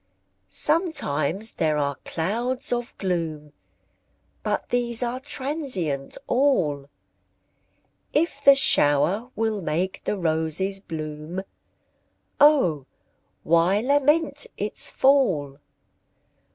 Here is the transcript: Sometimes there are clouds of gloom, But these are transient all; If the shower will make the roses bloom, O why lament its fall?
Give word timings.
Sometimes 0.47 1.53
there 1.53 1.77
are 1.77 1.93
clouds 2.05 2.73
of 2.73 2.97
gloom, 2.97 3.53
But 4.41 4.69
these 4.69 5.03
are 5.03 5.19
transient 5.19 6.17
all; 6.25 6.87
If 8.11 8.43
the 8.43 8.55
shower 8.55 9.29
will 9.35 9.61
make 9.61 10.03
the 10.03 10.17
roses 10.17 10.79
bloom, 10.79 11.43
O 12.39 12.87
why 13.43 13.79
lament 13.81 14.47
its 14.57 14.89
fall? 14.89 15.59